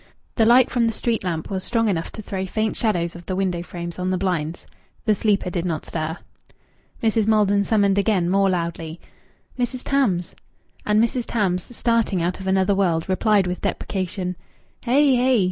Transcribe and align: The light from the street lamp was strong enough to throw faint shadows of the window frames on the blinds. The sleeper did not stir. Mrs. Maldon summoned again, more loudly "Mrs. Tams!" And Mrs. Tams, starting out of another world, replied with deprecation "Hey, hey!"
The 0.33 0.45
light 0.45 0.71
from 0.71 0.87
the 0.87 0.91
street 0.93 1.23
lamp 1.23 1.51
was 1.51 1.63
strong 1.63 1.87
enough 1.87 2.11
to 2.13 2.23
throw 2.23 2.47
faint 2.47 2.75
shadows 2.75 3.15
of 3.15 3.27
the 3.27 3.35
window 3.35 3.61
frames 3.61 3.99
on 3.99 4.09
the 4.09 4.17
blinds. 4.17 4.65
The 5.05 5.13
sleeper 5.13 5.51
did 5.51 5.63
not 5.63 5.85
stir. 5.85 6.17
Mrs. 7.03 7.27
Maldon 7.27 7.63
summoned 7.63 7.99
again, 7.99 8.27
more 8.27 8.49
loudly 8.49 8.99
"Mrs. 9.59 9.83
Tams!" 9.83 10.33
And 10.87 11.03
Mrs. 11.03 11.25
Tams, 11.27 11.61
starting 11.75 12.19
out 12.19 12.39
of 12.39 12.47
another 12.47 12.73
world, 12.73 13.07
replied 13.07 13.45
with 13.45 13.61
deprecation 13.61 14.35
"Hey, 14.83 15.13
hey!" 15.17 15.39